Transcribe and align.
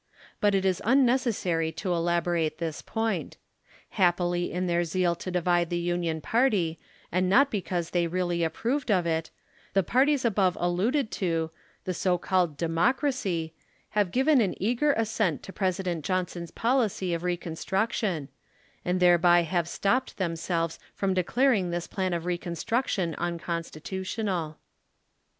Eut 0.41 0.55
it 0.55 0.65
is 0.65 0.81
unnecessary 0.83 1.71
to 1.71 1.93
elaborate 1.93 2.57
this 2.57 2.81
point. 2.81 3.37
Happily 3.89 4.51
in 4.51 4.65
their 4.65 4.83
zeal 4.83 5.13
to 5.13 5.29
divide 5.29 5.69
the 5.69 5.77
Union 5.77 6.21
party, 6.21 6.79
and 7.11 7.29
not 7.29 7.51
because 7.51 7.91
they 7.91 8.07
really 8.07 8.43
approved 8.43 8.89
of 8.89 9.05
it, 9.05 9.29
the 9.73 9.83
parties 9.83 10.25
above 10.25 10.57
alluded 10.59 11.11
to, 11.11 11.51
the 11.83 11.93
so 11.93 12.17
called 12.17 12.57
Democracy, 12.57 13.53
have 13.89 14.09
given 14.09 14.41
an 14.41 14.55
eager 14.57 14.93
assent 14.93 15.43
to 15.43 15.53
President 15.53 16.03
John 16.03 16.27
son's 16.27 16.49
policy 16.49 17.13
of 17.13 17.21
reconstruction; 17.21 18.29
and 18.83 18.99
thereby 18.99 19.43
have 19.43 19.65
estopped 19.65 20.15
themselves 20.15 20.79
from 20.95 21.13
declaring 21.13 21.69
this 21.69 21.85
plan 21.85 22.13
of 22.15 22.25
reconstruction 22.25 23.13
un 23.19 23.37
constitutional. 23.37 24.57